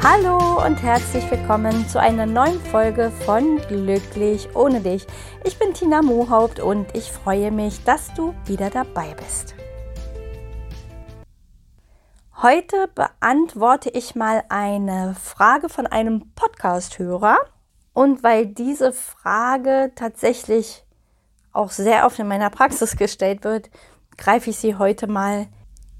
Hallo 0.00 0.64
und 0.64 0.80
herzlich 0.80 1.28
willkommen 1.28 1.88
zu 1.88 2.00
einer 2.00 2.24
neuen 2.24 2.60
Folge 2.60 3.10
von 3.26 3.58
Glücklich 3.66 4.48
ohne 4.54 4.80
dich. 4.80 5.04
Ich 5.42 5.58
bin 5.58 5.74
Tina 5.74 6.02
Mohaupt 6.02 6.60
und 6.60 6.86
ich 6.94 7.10
freue 7.10 7.50
mich, 7.50 7.82
dass 7.82 8.14
du 8.14 8.32
wieder 8.46 8.70
dabei 8.70 9.14
bist. 9.14 9.56
Heute 12.40 12.88
beantworte 12.94 13.90
ich 13.90 14.14
mal 14.14 14.44
eine 14.48 15.16
Frage 15.20 15.68
von 15.68 15.88
einem 15.88 16.32
Podcast-Hörer. 16.36 17.36
Und 17.92 18.22
weil 18.22 18.46
diese 18.46 18.92
Frage 18.92 19.90
tatsächlich 19.96 20.84
auch 21.52 21.70
sehr 21.70 22.06
oft 22.06 22.20
in 22.20 22.28
meiner 22.28 22.50
Praxis 22.50 22.96
gestellt 22.96 23.42
wird, 23.42 23.68
greife 24.16 24.50
ich 24.50 24.58
sie 24.58 24.76
heute 24.76 25.08
mal 25.08 25.48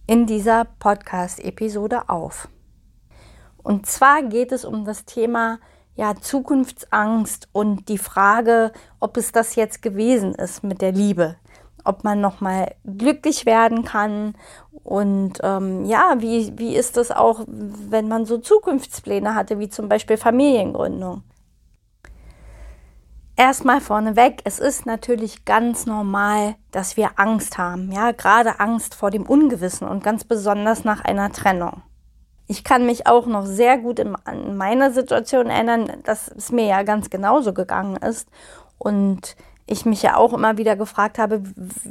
in 0.06 0.26
dieser 0.26 0.66
Podcast-Episode 0.78 2.08
auf. 2.08 2.48
Und 3.62 3.86
zwar 3.86 4.22
geht 4.22 4.52
es 4.52 4.64
um 4.64 4.84
das 4.84 5.04
Thema 5.04 5.58
ja, 5.98 6.14
Zukunftsangst 6.14 7.48
und 7.52 7.88
die 7.88 7.98
Frage, 7.98 8.72
ob 9.00 9.16
es 9.16 9.32
das 9.32 9.56
jetzt 9.56 9.82
gewesen 9.82 10.32
ist 10.34 10.62
mit 10.62 10.80
der 10.80 10.92
Liebe. 10.92 11.36
Ob 11.84 12.04
man 12.04 12.20
nochmal 12.20 12.76
glücklich 12.84 13.46
werden 13.46 13.84
kann 13.84 14.34
und 14.84 15.38
ähm, 15.42 15.84
ja, 15.84 16.14
wie, 16.18 16.56
wie 16.56 16.76
ist 16.76 16.96
das 16.96 17.10
auch, 17.10 17.44
wenn 17.48 18.06
man 18.06 18.26
so 18.26 18.38
Zukunftspläne 18.38 19.34
hatte, 19.34 19.58
wie 19.58 19.68
zum 19.68 19.88
Beispiel 19.88 20.16
Familiengründung. 20.16 21.24
Erstmal 23.34 23.80
vorneweg, 23.80 24.40
es 24.44 24.60
ist 24.60 24.86
natürlich 24.86 25.44
ganz 25.44 25.86
normal, 25.86 26.54
dass 26.70 26.96
wir 26.96 27.10
Angst 27.16 27.58
haben, 27.58 27.90
ja, 27.90 28.12
gerade 28.12 28.60
Angst 28.60 28.94
vor 28.94 29.10
dem 29.10 29.26
Ungewissen 29.26 29.88
und 29.88 30.04
ganz 30.04 30.24
besonders 30.24 30.84
nach 30.84 31.04
einer 31.04 31.32
Trennung 31.32 31.82
ich 32.48 32.64
kann 32.64 32.86
mich 32.86 33.06
auch 33.06 33.26
noch 33.26 33.44
sehr 33.44 33.78
gut 33.78 33.98
in, 33.98 34.16
an 34.24 34.56
meine 34.56 34.90
Situation 34.90 35.46
erinnern, 35.48 35.92
dass 36.04 36.28
es 36.28 36.50
mir 36.50 36.66
ja 36.66 36.82
ganz 36.82 37.10
genauso 37.10 37.52
gegangen 37.52 37.96
ist. 37.96 38.28
Und 38.78 39.36
ich 39.66 39.84
mich 39.84 40.02
ja 40.02 40.16
auch 40.16 40.32
immer 40.32 40.56
wieder 40.56 40.74
gefragt 40.74 41.18
habe, 41.18 41.42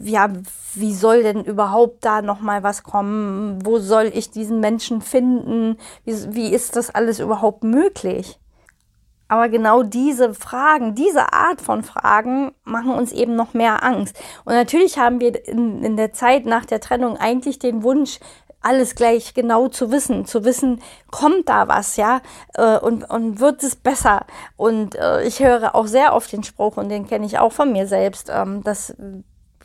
ja, 0.01 0.29
wie 0.73 0.95
soll 0.95 1.21
denn 1.21 1.43
überhaupt 1.43 2.03
da 2.03 2.23
nochmal 2.23 2.63
was 2.63 2.81
kommen? 2.81 3.63
Wo 3.63 3.77
soll 3.77 4.11
ich 4.11 4.31
diesen 4.31 4.59
Menschen 4.59 5.01
finden? 5.01 5.77
Wie, 6.03 6.33
wie 6.33 6.49
ist 6.49 6.75
das 6.75 6.89
alles 6.89 7.19
überhaupt 7.19 7.63
möglich? 7.63 8.39
Aber 9.27 9.49
genau 9.49 9.83
diese 9.83 10.33
Fragen, 10.33 10.95
diese 10.95 11.33
Art 11.33 11.61
von 11.61 11.83
Fragen 11.83 12.51
machen 12.63 12.91
uns 12.91 13.11
eben 13.11 13.35
noch 13.35 13.53
mehr 13.53 13.83
Angst. 13.83 14.17
Und 14.45 14.53
natürlich 14.53 14.97
haben 14.97 15.19
wir 15.19 15.47
in, 15.47 15.83
in 15.83 15.97
der 15.97 16.13
Zeit 16.13 16.45
nach 16.45 16.65
der 16.65 16.79
Trennung 16.79 17.17
eigentlich 17.17 17.59
den 17.59 17.83
Wunsch, 17.83 18.19
alles 18.61 18.95
gleich 18.95 19.33
genau 19.33 19.67
zu 19.67 19.91
wissen, 19.91 20.25
zu 20.25 20.43
wissen, 20.43 20.81
kommt 21.11 21.47
da 21.49 21.67
was, 21.67 21.95
ja, 21.95 22.21
äh, 22.55 22.77
und, 22.79 23.09
und 23.09 23.39
wird 23.39 23.63
es 23.63 23.75
besser. 23.75 24.25
Und 24.55 24.95
äh, 24.95 25.23
ich 25.23 25.39
höre 25.39 25.75
auch 25.75 25.87
sehr 25.87 26.13
oft 26.15 26.31
den 26.31 26.43
Spruch, 26.43 26.77
und 26.77 26.89
den 26.89 27.07
kenne 27.07 27.25
ich 27.25 27.39
auch 27.39 27.51
von 27.51 27.71
mir 27.71 27.87
selbst, 27.87 28.29
ähm, 28.33 28.63
dass 28.63 28.95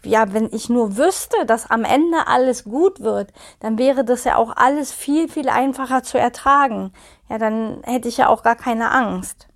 ja, 0.05 0.33
wenn 0.33 0.53
ich 0.53 0.69
nur 0.69 0.97
wüsste, 0.97 1.47
dass 1.47 1.71
am 1.71 1.85
Ende 1.85 2.27
alles 2.27 2.65
gut 2.65 3.01
wird, 3.01 3.33
dann 3.61 3.79
wäre 3.79 4.05
das 4.05 4.25
ja 4.25 4.37
auch 4.37 4.57
alles 4.57 4.93
viel, 4.93 5.29
viel 5.29 5.49
einfacher 5.49 6.03
zu 6.03 6.19
ertragen. 6.19 6.93
Ja, 7.29 7.39
dann 7.39 7.83
hätte 7.85 8.09
ich 8.09 8.17
ja 8.17 8.29
auch 8.29 8.43
gar 8.43 8.57
keine 8.57 8.91
Angst. 8.91 9.49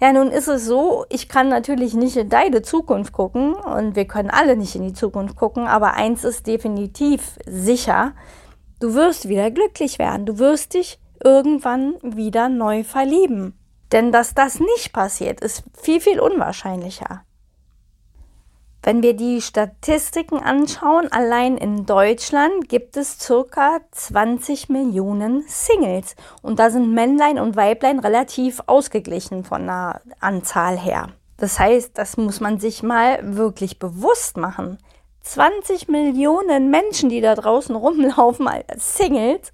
Ja, 0.00 0.12
nun 0.12 0.28
ist 0.28 0.46
es 0.46 0.64
so, 0.64 1.04
ich 1.08 1.28
kann 1.28 1.48
natürlich 1.48 1.94
nicht 1.94 2.16
in 2.16 2.28
deine 2.28 2.62
Zukunft 2.62 3.12
gucken 3.12 3.54
und 3.54 3.96
wir 3.96 4.04
können 4.04 4.30
alle 4.30 4.56
nicht 4.56 4.76
in 4.76 4.84
die 4.84 4.92
Zukunft 4.92 5.34
gucken, 5.34 5.66
aber 5.66 5.94
eins 5.94 6.22
ist 6.22 6.46
definitiv 6.46 7.36
sicher, 7.46 8.12
du 8.78 8.94
wirst 8.94 9.28
wieder 9.28 9.50
glücklich 9.50 9.98
werden, 9.98 10.24
du 10.24 10.38
wirst 10.38 10.74
dich 10.74 11.00
irgendwann 11.22 11.94
wieder 12.02 12.48
neu 12.48 12.84
verlieben. 12.84 13.58
Denn 13.90 14.12
dass 14.12 14.34
das 14.34 14.60
nicht 14.60 14.92
passiert, 14.92 15.40
ist 15.40 15.64
viel, 15.72 16.00
viel 16.00 16.20
unwahrscheinlicher. 16.20 17.24
Wenn 18.88 19.02
wir 19.02 19.12
die 19.12 19.42
Statistiken 19.42 20.38
anschauen, 20.38 21.12
allein 21.12 21.58
in 21.58 21.84
Deutschland 21.84 22.70
gibt 22.70 22.96
es 22.96 23.20
circa 23.20 23.80
20 23.90 24.70
Millionen 24.70 25.44
Singles. 25.46 26.16
Und 26.40 26.58
da 26.58 26.70
sind 26.70 26.94
Männlein 26.94 27.38
und 27.38 27.54
Weiblein 27.54 27.98
relativ 27.98 28.62
ausgeglichen 28.64 29.44
von 29.44 29.66
der 29.66 30.00
Anzahl 30.20 30.78
her. 30.78 31.10
Das 31.36 31.58
heißt, 31.58 31.98
das 31.98 32.16
muss 32.16 32.40
man 32.40 32.60
sich 32.60 32.82
mal 32.82 33.18
wirklich 33.22 33.78
bewusst 33.78 34.38
machen. 34.38 34.78
20 35.20 35.88
Millionen 35.88 36.70
Menschen, 36.70 37.10
die 37.10 37.20
da 37.20 37.34
draußen 37.34 37.76
rumlaufen 37.76 38.48
als 38.48 38.96
Singles. 38.96 39.52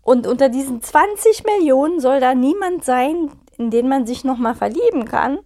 Und 0.00 0.26
unter 0.26 0.48
diesen 0.48 0.80
20 0.80 1.44
Millionen 1.44 2.00
soll 2.00 2.20
da 2.20 2.34
niemand 2.34 2.86
sein, 2.86 3.30
in 3.58 3.70
den 3.70 3.90
man 3.90 4.06
sich 4.06 4.24
nochmal 4.24 4.54
verlieben 4.54 5.04
kann. 5.04 5.40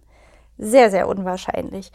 Sehr, 0.57 0.89
sehr 0.89 1.09
unwahrscheinlich. 1.09 1.91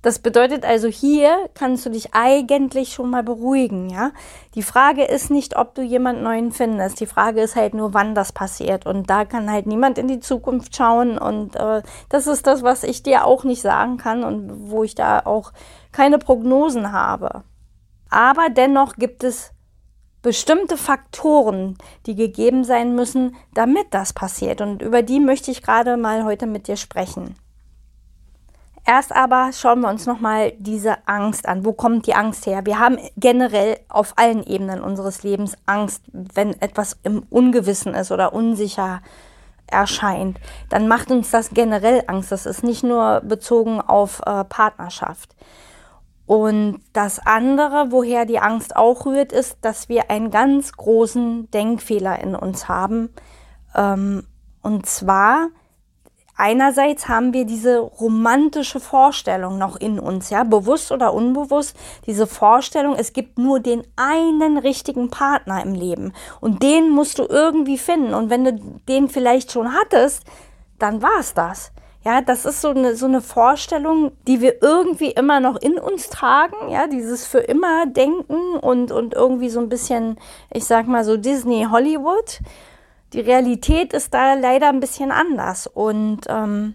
Das 0.00 0.20
bedeutet 0.20 0.64
also, 0.64 0.86
hier 0.86 1.50
kannst 1.54 1.84
du 1.84 1.90
dich 1.90 2.14
eigentlich 2.14 2.92
schon 2.92 3.10
mal 3.10 3.24
beruhigen, 3.24 3.90
ja. 3.90 4.12
Die 4.54 4.62
Frage 4.62 5.02
ist 5.04 5.28
nicht, 5.28 5.56
ob 5.56 5.74
du 5.74 5.82
jemand 5.82 6.22
Neuen 6.22 6.52
findest. 6.52 7.00
Die 7.00 7.06
Frage 7.06 7.40
ist 7.40 7.56
halt 7.56 7.74
nur, 7.74 7.94
wann 7.94 8.14
das 8.14 8.30
passiert. 8.30 8.86
Und 8.86 9.10
da 9.10 9.24
kann 9.24 9.50
halt 9.50 9.66
niemand 9.66 9.98
in 9.98 10.06
die 10.06 10.20
Zukunft 10.20 10.76
schauen. 10.76 11.18
Und 11.18 11.56
äh, 11.56 11.82
das 12.10 12.28
ist 12.28 12.46
das, 12.46 12.62
was 12.62 12.84
ich 12.84 13.02
dir 13.02 13.26
auch 13.26 13.42
nicht 13.42 13.60
sagen 13.60 13.96
kann 13.96 14.22
und 14.22 14.70
wo 14.70 14.84
ich 14.84 14.94
da 14.94 15.20
auch 15.24 15.52
keine 15.90 16.18
Prognosen 16.18 16.92
habe. 16.92 17.42
Aber 18.08 18.50
dennoch 18.50 18.96
gibt 18.96 19.24
es 19.24 19.50
bestimmte 20.22 20.76
Faktoren, 20.76 21.76
die 22.06 22.14
gegeben 22.14 22.62
sein 22.62 22.94
müssen, 22.94 23.34
damit 23.52 23.86
das 23.90 24.12
passiert. 24.12 24.60
Und 24.60 24.80
über 24.80 25.02
die 25.02 25.18
möchte 25.18 25.50
ich 25.50 25.62
gerade 25.62 25.96
mal 25.96 26.24
heute 26.24 26.46
mit 26.46 26.68
dir 26.68 26.76
sprechen. 26.76 27.34
Erst 28.88 29.14
aber 29.14 29.50
schauen 29.52 29.82
wir 29.82 29.90
uns 29.90 30.06
nochmal 30.06 30.54
diese 30.58 31.06
Angst 31.06 31.46
an. 31.46 31.66
Wo 31.66 31.74
kommt 31.74 32.06
die 32.06 32.14
Angst 32.14 32.46
her? 32.46 32.64
Wir 32.64 32.78
haben 32.78 32.96
generell 33.18 33.78
auf 33.90 34.14
allen 34.16 34.42
Ebenen 34.42 34.80
unseres 34.80 35.22
Lebens 35.22 35.58
Angst, 35.66 36.04
wenn 36.10 36.58
etwas 36.62 36.96
im 37.02 37.22
Ungewissen 37.28 37.92
ist 37.92 38.12
oder 38.12 38.32
unsicher 38.32 39.02
erscheint. 39.66 40.40
Dann 40.70 40.88
macht 40.88 41.10
uns 41.10 41.30
das 41.30 41.50
generell 41.50 42.02
Angst. 42.06 42.32
Das 42.32 42.46
ist 42.46 42.64
nicht 42.64 42.82
nur 42.82 43.20
bezogen 43.20 43.82
auf 43.82 44.22
äh, 44.24 44.44
Partnerschaft. 44.44 45.36
Und 46.24 46.80
das 46.94 47.18
andere, 47.18 47.88
woher 47.92 48.24
die 48.24 48.38
Angst 48.38 48.74
auch 48.74 49.04
rührt, 49.04 49.32
ist, 49.32 49.58
dass 49.60 49.90
wir 49.90 50.10
einen 50.10 50.30
ganz 50.30 50.72
großen 50.72 51.50
Denkfehler 51.50 52.20
in 52.20 52.34
uns 52.34 52.68
haben. 52.68 53.10
Ähm, 53.74 54.26
und 54.62 54.86
zwar, 54.86 55.48
einerseits 56.38 57.08
haben 57.08 57.34
wir 57.34 57.44
diese 57.44 57.78
romantische 57.78 58.80
Vorstellung 58.80 59.58
noch 59.58 59.76
in 59.76 59.98
uns, 59.98 60.30
ja, 60.30 60.44
bewusst 60.44 60.90
oder 60.90 61.12
unbewusst, 61.12 61.76
diese 62.06 62.26
Vorstellung, 62.26 62.94
es 62.96 63.12
gibt 63.12 63.38
nur 63.38 63.60
den 63.60 63.82
einen 63.96 64.56
richtigen 64.56 65.10
Partner 65.10 65.62
im 65.62 65.74
Leben 65.74 66.14
und 66.40 66.62
den 66.62 66.90
musst 66.90 67.18
du 67.18 67.24
irgendwie 67.28 67.76
finden 67.76 68.14
und 68.14 68.30
wenn 68.30 68.44
du 68.44 68.52
den 68.88 69.08
vielleicht 69.08 69.52
schon 69.52 69.74
hattest, 69.74 70.22
dann 70.78 71.02
war 71.02 71.18
es 71.20 71.34
das. 71.34 71.72
Ja, 72.04 72.20
das 72.20 72.44
ist 72.44 72.60
so 72.60 72.68
eine, 72.68 72.94
so 72.94 73.06
eine 73.06 73.20
Vorstellung, 73.20 74.12
die 74.26 74.40
wir 74.40 74.62
irgendwie 74.62 75.10
immer 75.10 75.40
noch 75.40 75.56
in 75.56 75.78
uns 75.78 76.08
tragen, 76.08 76.70
ja, 76.70 76.86
dieses 76.86 77.26
für 77.26 77.40
immer 77.40 77.86
Denken 77.86 78.56
und, 78.60 78.92
und 78.92 79.14
irgendwie 79.14 79.50
so 79.50 79.58
ein 79.58 79.68
bisschen, 79.68 80.16
ich 80.50 80.64
sag 80.64 80.86
mal 80.86 81.04
so 81.04 81.16
Disney 81.16 81.66
Hollywood. 81.70 82.38
Die 83.12 83.20
Realität 83.20 83.92
ist 83.92 84.12
da 84.12 84.34
leider 84.34 84.68
ein 84.68 84.80
bisschen 84.80 85.12
anders. 85.12 85.66
Und 85.66 86.22
ähm, 86.28 86.74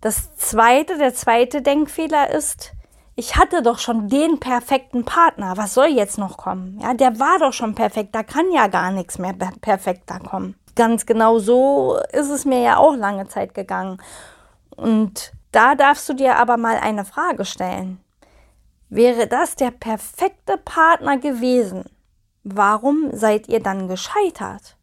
das 0.00 0.36
zweite, 0.36 0.98
der 0.98 1.14
zweite 1.14 1.62
Denkfehler 1.62 2.30
ist, 2.30 2.72
ich 3.14 3.36
hatte 3.36 3.62
doch 3.62 3.78
schon 3.78 4.08
den 4.08 4.40
perfekten 4.40 5.04
Partner. 5.04 5.56
Was 5.56 5.74
soll 5.74 5.88
jetzt 5.88 6.18
noch 6.18 6.36
kommen? 6.36 6.78
Ja, 6.80 6.94
der 6.94 7.18
war 7.18 7.38
doch 7.38 7.52
schon 7.52 7.74
perfekt. 7.74 8.14
Da 8.14 8.22
kann 8.22 8.50
ja 8.52 8.68
gar 8.68 8.90
nichts 8.90 9.18
mehr 9.18 9.34
perfekter 9.60 10.18
kommen. 10.18 10.56
Ganz 10.74 11.04
genau 11.04 11.38
so 11.38 11.98
ist 12.12 12.30
es 12.30 12.44
mir 12.44 12.60
ja 12.60 12.76
auch 12.78 12.96
lange 12.96 13.28
Zeit 13.28 13.54
gegangen. 13.54 13.98
Und 14.74 15.32
da 15.50 15.74
darfst 15.74 16.08
du 16.08 16.14
dir 16.14 16.36
aber 16.36 16.56
mal 16.56 16.78
eine 16.78 17.04
Frage 17.04 17.44
stellen. 17.44 18.00
Wäre 18.88 19.26
das 19.26 19.56
der 19.56 19.70
perfekte 19.70 20.56
Partner 20.56 21.18
gewesen? 21.18 21.84
Warum 22.44 23.10
seid 23.12 23.48
ihr 23.48 23.60
dann 23.60 23.88
gescheitert? 23.88 24.76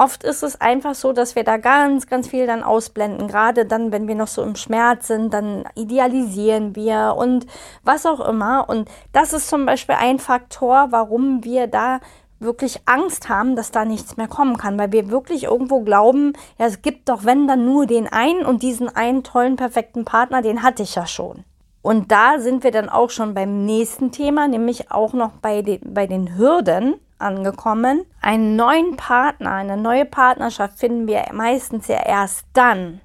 Oft 0.00 0.24
ist 0.24 0.42
es 0.42 0.60
einfach 0.60 0.94
so, 0.94 1.12
dass 1.12 1.36
wir 1.36 1.44
da 1.44 1.58
ganz, 1.58 2.06
ganz 2.06 2.26
viel 2.26 2.46
dann 2.46 2.62
ausblenden. 2.62 3.28
Gerade 3.28 3.66
dann, 3.66 3.92
wenn 3.92 4.08
wir 4.08 4.14
noch 4.14 4.28
so 4.28 4.42
im 4.42 4.56
Schmerz 4.56 5.08
sind, 5.08 5.34
dann 5.34 5.64
idealisieren 5.74 6.74
wir 6.74 7.14
und 7.18 7.46
was 7.84 8.06
auch 8.06 8.20
immer. 8.20 8.68
Und 8.68 8.88
das 9.12 9.34
ist 9.34 9.48
zum 9.48 9.66
Beispiel 9.66 9.96
ein 9.98 10.18
Faktor, 10.18 10.88
warum 10.90 11.44
wir 11.44 11.66
da 11.66 12.00
wirklich 12.38 12.80
Angst 12.86 13.28
haben, 13.28 13.54
dass 13.54 13.72
da 13.72 13.84
nichts 13.84 14.16
mehr 14.16 14.26
kommen 14.26 14.56
kann, 14.56 14.78
weil 14.78 14.90
wir 14.90 15.10
wirklich 15.10 15.44
irgendwo 15.44 15.80
glauben, 15.80 16.32
ja, 16.58 16.64
es 16.64 16.80
gibt 16.80 17.10
doch, 17.10 17.26
wenn 17.26 17.46
dann 17.46 17.66
nur 17.66 17.84
den 17.84 18.08
einen 18.10 18.46
und 18.46 18.62
diesen 18.62 18.88
einen 18.88 19.22
tollen, 19.22 19.56
perfekten 19.56 20.06
Partner, 20.06 20.40
den 20.40 20.62
hatte 20.62 20.82
ich 20.82 20.94
ja 20.94 21.06
schon. 21.06 21.44
Und 21.82 22.10
da 22.10 22.38
sind 22.38 22.64
wir 22.64 22.70
dann 22.70 22.88
auch 22.88 23.10
schon 23.10 23.34
beim 23.34 23.66
nächsten 23.66 24.12
Thema, 24.12 24.48
nämlich 24.48 24.90
auch 24.90 25.12
noch 25.12 25.32
bei 25.42 25.60
den, 25.60 25.80
bei 25.92 26.06
den 26.06 26.38
Hürden 26.38 26.94
angekommen. 27.20 28.04
Einen 28.20 28.56
neuen 28.56 28.96
Partner, 28.96 29.52
eine 29.52 29.76
neue 29.76 30.04
Partnerschaft 30.04 30.78
finden 30.78 31.06
wir 31.06 31.24
meistens 31.32 31.88
ja 31.88 32.02
erst 32.04 32.46
dann, 32.52 33.00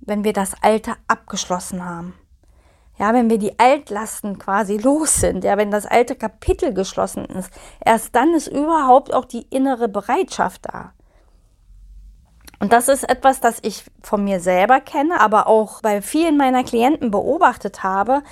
wenn 0.00 0.24
wir 0.24 0.32
das 0.32 0.54
Alte 0.62 0.94
abgeschlossen 1.08 1.84
haben. 1.84 2.14
Ja, 2.98 3.12
wenn 3.12 3.28
wir 3.28 3.38
die 3.38 3.58
Altlasten 3.58 4.38
quasi 4.38 4.78
los 4.78 5.16
sind, 5.16 5.44
ja, 5.44 5.58
wenn 5.58 5.70
das 5.70 5.84
alte 5.84 6.16
Kapitel 6.16 6.72
geschlossen 6.72 7.26
ist, 7.26 7.50
erst 7.84 8.16
dann 8.16 8.32
ist 8.32 8.46
überhaupt 8.46 9.12
auch 9.12 9.26
die 9.26 9.42
innere 9.50 9.88
Bereitschaft 9.88 10.62
da. 10.64 10.92
Und 12.58 12.72
das 12.72 12.88
ist 12.88 13.08
etwas, 13.08 13.40
das 13.40 13.58
ich 13.62 13.84
von 14.02 14.24
mir 14.24 14.40
selber 14.40 14.80
kenne, 14.80 15.20
aber 15.20 15.46
auch 15.46 15.82
bei 15.82 16.00
vielen 16.00 16.38
meiner 16.38 16.64
Klienten 16.64 17.10
beobachtet 17.10 17.82
habe, 17.82 18.22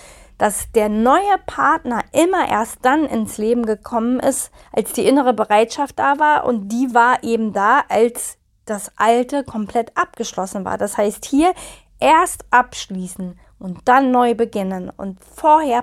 dass 0.45 0.71
der 0.73 0.91
neue 0.91 1.39
Partner 1.47 2.03
immer 2.13 2.47
erst 2.47 2.81
dann 2.83 3.07
ins 3.07 3.39
Leben 3.39 3.65
gekommen 3.65 4.21
ist, 4.21 4.51
als 4.73 4.93
die 4.93 5.07
innere 5.07 5.33
Bereitschaft 5.33 5.99
da 5.99 6.19
war 6.19 6.45
und 6.45 6.69
die 6.69 6.93
war 6.93 7.25
eben 7.25 7.55
da, 7.55 7.83
als 7.89 8.37
das 8.67 8.93
alte 8.99 9.43
komplett 9.45 9.97
abgeschlossen 9.97 10.67
war. 10.67 10.77
Das 10.77 10.99
heißt 10.99 11.25
hier 11.25 11.55
erst 11.99 12.45
abschließen 12.51 13.39
und 13.59 13.79
dann 13.87 14.11
neu 14.11 14.35
beginnen 14.35 14.93
und 14.95 15.19
vorher 15.25 15.83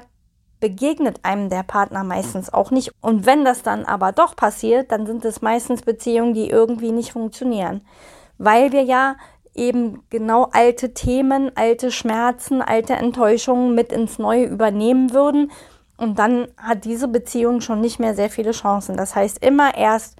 begegnet 0.59 1.21
einem 1.23 1.49
der 1.49 1.63
Partner 1.63 2.03
meistens 2.03 2.53
auch 2.53 2.69
nicht. 2.69 2.91
Und 3.01 3.25
wenn 3.25 3.43
das 3.43 3.63
dann 3.63 3.83
aber 3.85 4.11
doch 4.11 4.35
passiert, 4.35 4.91
dann 4.91 5.07
sind 5.07 5.25
es 5.25 5.41
meistens 5.41 5.81
Beziehungen, 5.81 6.35
die 6.35 6.51
irgendwie 6.51 6.91
nicht 6.91 7.13
funktionieren. 7.13 7.81
Weil 8.37 8.71
wir 8.71 8.83
ja 8.83 9.15
eben 9.53 10.03
genau 10.09 10.49
alte 10.51 10.93
Themen, 10.93 11.51
alte 11.55 11.91
Schmerzen, 11.91 12.61
alte 12.61 12.93
Enttäuschungen 12.93 13.75
mit 13.75 13.91
ins 13.91 14.19
Neue 14.19 14.45
übernehmen 14.45 15.13
würden. 15.13 15.51
Und 15.97 16.17
dann 16.19 16.47
hat 16.57 16.85
diese 16.85 17.07
Beziehung 17.07 17.61
schon 17.61 17.81
nicht 17.81 17.99
mehr 17.99 18.15
sehr 18.15 18.29
viele 18.29 18.51
Chancen. 18.51 18.97
Das 18.97 19.15
heißt, 19.15 19.43
immer 19.43 19.77
erst 19.77 20.17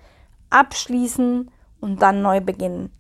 abschließen 0.50 1.50
und 1.80 2.02
dann 2.02 2.22
neu 2.22 2.42
beginnen. 2.42 2.92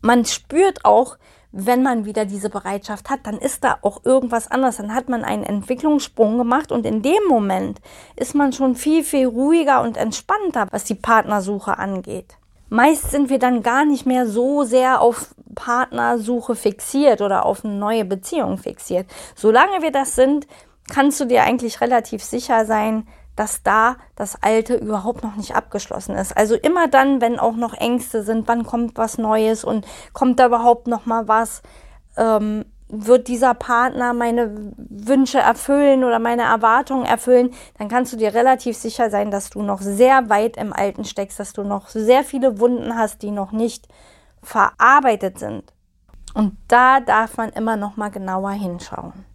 Man 0.00 0.24
spürt 0.24 0.84
auch, 0.84 1.16
wenn 1.56 1.84
man 1.84 2.04
wieder 2.04 2.24
diese 2.24 2.50
Bereitschaft 2.50 3.10
hat, 3.10 3.20
dann 3.28 3.38
ist 3.38 3.62
da 3.62 3.78
auch 3.82 4.04
irgendwas 4.04 4.50
anderes. 4.50 4.78
Dann 4.78 4.92
hat 4.92 5.08
man 5.08 5.22
einen 5.22 5.44
Entwicklungssprung 5.44 6.36
gemacht 6.36 6.72
und 6.72 6.84
in 6.84 7.00
dem 7.00 7.22
Moment 7.28 7.80
ist 8.16 8.34
man 8.34 8.52
schon 8.52 8.74
viel, 8.74 9.04
viel 9.04 9.28
ruhiger 9.28 9.80
und 9.82 9.96
entspannter, 9.96 10.66
was 10.72 10.82
die 10.82 10.96
Partnersuche 10.96 11.78
angeht. 11.78 12.36
Meist 12.68 13.10
sind 13.10 13.30
wir 13.30 13.38
dann 13.38 13.62
gar 13.62 13.84
nicht 13.84 14.06
mehr 14.06 14.26
so 14.26 14.64
sehr 14.64 15.00
auf 15.00 15.34
Partnersuche 15.54 16.56
fixiert 16.56 17.20
oder 17.20 17.46
auf 17.46 17.64
eine 17.64 17.74
neue 17.74 18.04
Beziehung 18.04 18.58
fixiert. 18.58 19.06
Solange 19.34 19.82
wir 19.82 19.92
das 19.92 20.14
sind, 20.14 20.46
kannst 20.92 21.20
du 21.20 21.24
dir 21.24 21.44
eigentlich 21.44 21.80
relativ 21.80 22.22
sicher 22.22 22.64
sein, 22.64 23.06
dass 23.36 23.62
da 23.62 23.96
das 24.14 24.42
Alte 24.42 24.76
überhaupt 24.76 25.24
noch 25.24 25.36
nicht 25.36 25.56
abgeschlossen 25.56 26.14
ist. 26.14 26.36
Also 26.36 26.54
immer 26.54 26.88
dann, 26.88 27.20
wenn 27.20 27.38
auch 27.38 27.56
noch 27.56 27.74
Ängste 27.74 28.22
sind, 28.22 28.46
wann 28.46 28.64
kommt 28.64 28.96
was 28.96 29.18
Neues 29.18 29.64
und 29.64 29.86
kommt 30.12 30.38
da 30.38 30.46
überhaupt 30.46 30.86
noch 30.86 31.06
mal 31.06 31.26
was, 31.26 31.62
ähm, 32.16 32.64
wird 33.06 33.28
dieser 33.28 33.54
Partner 33.54 34.12
meine 34.12 34.72
Wünsche 34.76 35.38
erfüllen 35.38 36.04
oder 36.04 36.18
meine 36.18 36.42
Erwartungen 36.42 37.04
erfüllen, 37.04 37.50
dann 37.78 37.88
kannst 37.88 38.12
du 38.12 38.16
dir 38.16 38.34
relativ 38.34 38.76
sicher 38.76 39.10
sein, 39.10 39.30
dass 39.30 39.50
du 39.50 39.62
noch 39.62 39.80
sehr 39.80 40.28
weit 40.28 40.56
im 40.56 40.72
Alten 40.72 41.04
steckst, 41.04 41.38
dass 41.40 41.52
du 41.52 41.62
noch 41.62 41.88
sehr 41.88 42.24
viele 42.24 42.58
Wunden 42.60 42.96
hast, 42.96 43.22
die 43.22 43.30
noch 43.30 43.52
nicht 43.52 43.88
verarbeitet 44.42 45.38
sind. 45.38 45.72
Und 46.34 46.56
da 46.68 47.00
darf 47.00 47.36
man 47.36 47.50
immer 47.50 47.76
noch 47.76 47.96
mal 47.96 48.10
genauer 48.10 48.52
hinschauen. 48.52 49.33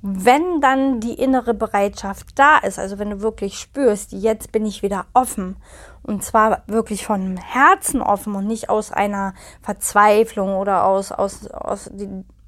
Wenn 0.00 0.60
dann 0.60 1.00
die 1.00 1.14
innere 1.14 1.54
Bereitschaft 1.54 2.38
da 2.38 2.58
ist, 2.58 2.78
also 2.78 2.98
wenn 2.98 3.10
du 3.10 3.20
wirklich 3.20 3.58
spürst, 3.58 4.12
jetzt 4.12 4.52
bin 4.52 4.64
ich 4.64 4.82
wieder 4.82 5.06
offen 5.12 5.56
und 6.04 6.22
zwar 6.22 6.62
wirklich 6.68 7.04
von 7.04 7.36
Herzen 7.36 8.00
offen 8.00 8.36
und 8.36 8.46
nicht 8.46 8.70
aus 8.70 8.92
einer 8.92 9.34
Verzweiflung 9.60 10.56
oder 10.56 10.84
aus, 10.84 11.10
aus, 11.10 11.48
aus 11.48 11.90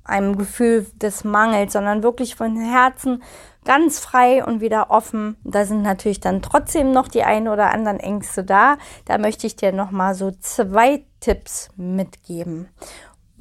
einem 0.04 0.38
Gefühl 0.38 0.86
des 0.94 1.24
Mangels, 1.24 1.72
sondern 1.72 2.02
wirklich 2.02 2.36
von 2.36 2.56
Herzen 2.56 3.22
ganz 3.64 3.98
frei 3.98 4.44
und 4.44 4.60
wieder 4.60 4.90
offen. 4.90 5.36
Da 5.44 5.64
sind 5.64 5.82
natürlich 5.82 6.20
dann 6.20 6.42
trotzdem 6.42 6.92
noch 6.92 7.08
die 7.08 7.24
ein 7.24 7.48
oder 7.48 7.70
anderen 7.70 8.00
Ängste 8.00 8.44
da. 8.44 8.78
Da 9.04 9.18
möchte 9.18 9.46
ich 9.46 9.56
dir 9.56 9.72
noch 9.72 9.90
mal 9.90 10.14
so 10.14 10.30
zwei 10.40 11.04
Tipps 11.20 11.68
mitgeben 11.76 12.68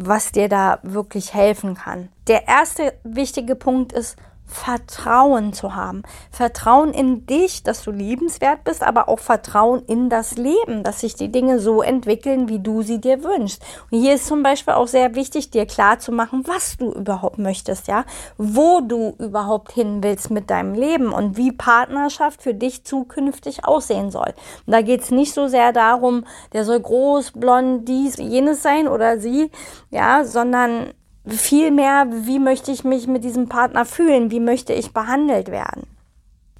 was 0.01 0.31
dir 0.31 0.49
da 0.49 0.79
wirklich 0.83 1.33
helfen 1.33 1.75
kann. 1.75 2.09
Der 2.27 2.47
erste 2.47 2.93
wichtige 3.03 3.55
Punkt 3.55 3.91
ist, 3.91 4.15
Vertrauen 4.49 5.53
zu 5.53 5.75
haben. 5.75 6.01
Vertrauen 6.31 6.91
in 6.91 7.25
dich, 7.27 7.63
dass 7.63 7.83
du 7.83 7.91
liebenswert 7.91 8.63
bist, 8.63 8.83
aber 8.83 9.07
auch 9.07 9.19
Vertrauen 9.19 9.83
in 9.85 10.09
das 10.09 10.35
Leben, 10.37 10.83
dass 10.83 11.01
sich 11.01 11.15
die 11.15 11.31
Dinge 11.31 11.59
so 11.59 11.81
entwickeln, 11.81 12.49
wie 12.49 12.59
du 12.59 12.81
sie 12.81 12.99
dir 12.99 13.23
wünschst. 13.23 13.63
Und 13.91 13.99
hier 13.99 14.15
ist 14.15 14.25
zum 14.25 14.41
Beispiel 14.41 14.73
auch 14.73 14.87
sehr 14.87 15.13
wichtig, 15.15 15.51
dir 15.51 15.65
klar 15.65 15.99
zu 15.99 16.11
machen, 16.11 16.43
was 16.47 16.77
du 16.77 16.91
überhaupt 16.91 17.37
möchtest, 17.37 17.87
ja, 17.87 18.05
wo 18.37 18.81
du 18.81 19.15
überhaupt 19.19 19.71
hin 19.71 20.03
willst 20.03 20.31
mit 20.31 20.49
deinem 20.49 20.73
Leben 20.73 21.13
und 21.13 21.37
wie 21.37 21.51
Partnerschaft 21.51 22.41
für 22.41 22.55
dich 22.55 22.83
zukünftig 22.83 23.65
aussehen 23.65 24.09
soll. 24.09 24.33
Und 24.65 24.73
da 24.73 24.81
geht 24.81 25.01
es 25.01 25.11
nicht 25.11 25.33
so 25.33 25.47
sehr 25.47 25.73
darum, 25.73 26.25
der 26.53 26.65
soll 26.65 26.79
groß, 26.79 27.33
blond, 27.33 27.87
dies, 27.87 28.17
jenes 28.17 28.63
sein 28.63 28.87
oder 28.87 29.19
sie, 29.19 29.51
ja, 29.91 30.25
sondern 30.25 30.93
Vielmehr, 31.29 32.07
wie 32.09 32.39
möchte 32.39 32.71
ich 32.71 32.83
mich 32.83 33.07
mit 33.07 33.23
diesem 33.23 33.49
Partner 33.49 33.85
fühlen? 33.85 34.31
Wie 34.31 34.39
möchte 34.39 34.73
ich 34.73 34.93
behandelt 34.93 35.49
werden? 35.49 35.87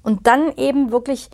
Und 0.02 0.26
dann 0.26 0.56
eben 0.56 0.92
wirklich 0.92 1.30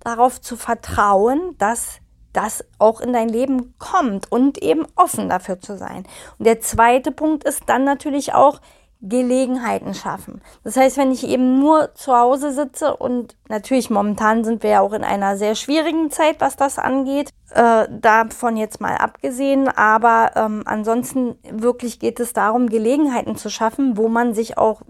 darauf 0.00 0.40
zu 0.40 0.56
vertrauen, 0.56 1.56
dass 1.58 1.98
das 2.32 2.64
auch 2.78 3.00
in 3.00 3.12
dein 3.12 3.28
Leben 3.28 3.74
kommt 3.78 4.30
und 4.30 4.62
eben 4.62 4.86
offen 4.94 5.28
dafür 5.28 5.58
zu 5.58 5.76
sein. 5.76 6.04
Und 6.38 6.46
der 6.46 6.60
zweite 6.60 7.10
Punkt 7.10 7.44
ist 7.44 7.62
dann 7.66 7.84
natürlich 7.84 8.34
auch, 8.34 8.60
Gelegenheiten 9.08 9.94
schaffen. 9.94 10.40
Das 10.64 10.76
heißt, 10.76 10.96
wenn 10.96 11.12
ich 11.12 11.26
eben 11.26 11.58
nur 11.58 11.94
zu 11.94 12.16
Hause 12.16 12.52
sitze 12.52 12.96
und 12.96 13.36
natürlich 13.48 13.90
momentan 13.90 14.44
sind 14.44 14.62
wir 14.62 14.70
ja 14.70 14.80
auch 14.80 14.92
in 14.92 15.04
einer 15.04 15.36
sehr 15.36 15.54
schwierigen 15.54 16.10
Zeit, 16.10 16.36
was 16.40 16.56
das 16.56 16.78
angeht, 16.78 17.30
äh, 17.50 17.86
davon 17.90 18.56
jetzt 18.56 18.80
mal 18.80 18.96
abgesehen, 18.96 19.68
aber 19.68 20.32
ähm, 20.34 20.62
ansonsten 20.64 21.36
wirklich 21.50 22.00
geht 22.00 22.20
es 22.20 22.32
darum, 22.32 22.68
Gelegenheiten 22.68 23.36
zu 23.36 23.50
schaffen, 23.50 23.96
wo 23.96 24.08
man 24.08 24.34
sich 24.34 24.58
auch, 24.58 24.82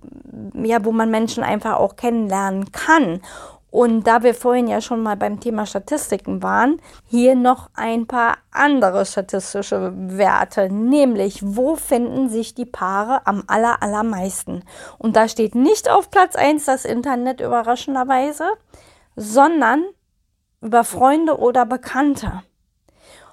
ja, 0.54 0.85
wo 0.85 0.92
man 0.92 1.11
Menschen 1.11 1.42
einfach 1.42 1.76
auch 1.76 1.96
kennenlernen 1.96 2.73
kann 2.73 3.20
und 3.76 4.06
da 4.06 4.23
wir 4.23 4.35
vorhin 4.35 4.68
ja 4.68 4.80
schon 4.80 5.02
mal 5.02 5.18
beim 5.18 5.38
Thema 5.38 5.66
Statistiken 5.66 6.42
waren, 6.42 6.80
hier 7.04 7.35
noch 7.35 7.68
ein 7.75 8.06
paar 8.06 8.38
andere 8.50 9.04
statistische 9.04 9.92
Werte, 9.95 10.71
nämlich 10.71 11.40
wo 11.45 11.76
finden 11.76 12.30
sich 12.30 12.54
die 12.54 12.64
Paare 12.64 13.26
am 13.26 13.45
aller, 13.49 13.83
allermeisten. 13.83 14.64
Und 14.97 15.14
da 15.14 15.28
steht 15.28 15.54
nicht 15.54 15.90
auf 15.90 16.11
Platz 16.11 16.37
1 16.37 16.64
das 16.64 16.87
Internet 16.87 17.42
überraschenderweise, 17.42 18.49
sondern 19.14 19.85
über 20.62 20.83
Freunde 20.83 21.38
oder 21.38 21.66
Bekannte. 21.66 22.45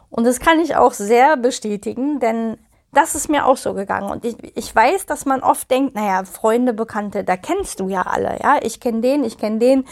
Und 0.10 0.26
das 0.26 0.42
kann 0.42 0.60
ich 0.60 0.76
auch 0.76 0.92
sehr 0.92 1.38
bestätigen, 1.38 2.20
denn 2.20 2.58
das 2.94 3.16
ist 3.16 3.30
mir 3.30 3.46
auch 3.46 3.58
so 3.58 3.74
gegangen. 3.74 4.10
Und 4.10 4.26
ich, 4.26 4.36
ich 4.56 4.76
weiß, 4.76 5.06
dass 5.06 5.26
man 5.26 5.42
oft 5.42 5.70
denkt, 5.70 5.96
naja, 5.96 6.24
Freunde, 6.24 6.74
Bekannte, 6.74 7.24
da 7.24 7.38
kennst 7.38 7.80
du 7.80 7.90
ja 7.90 8.04
alle, 8.04 8.38
ja. 8.42 8.60
Ich 8.62 8.80
kenne 8.80 9.02
den, 9.02 9.24
ich 9.24 9.38
kenne 9.38 9.60
den. 9.60 9.86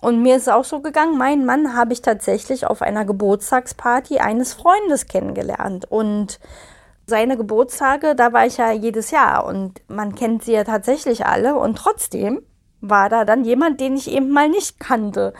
Und 0.00 0.22
mir 0.22 0.36
ist 0.36 0.50
auch 0.50 0.64
so 0.64 0.80
gegangen, 0.80 1.16
mein 1.16 1.46
Mann 1.46 1.74
habe 1.74 1.92
ich 1.92 2.02
tatsächlich 2.02 2.66
auf 2.66 2.82
einer 2.82 3.04
Geburtstagsparty 3.04 4.18
eines 4.18 4.54
Freundes 4.54 5.06
kennengelernt. 5.06 5.90
Und 5.90 6.38
seine 7.06 7.36
Geburtstage, 7.36 8.14
da 8.14 8.32
war 8.32 8.46
ich 8.46 8.56
ja 8.56 8.72
jedes 8.72 9.10
Jahr 9.10 9.46
und 9.46 9.80
man 9.88 10.14
kennt 10.14 10.44
sie 10.44 10.52
ja 10.52 10.64
tatsächlich 10.64 11.24
alle. 11.24 11.56
Und 11.56 11.78
trotzdem 11.78 12.42
war 12.80 13.08
da 13.08 13.24
dann 13.24 13.44
jemand, 13.44 13.80
den 13.80 13.96
ich 13.96 14.10
eben 14.10 14.30
mal 14.30 14.48
nicht 14.48 14.78
kannte. 14.78 15.32